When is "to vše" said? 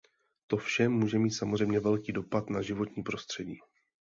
0.47-0.89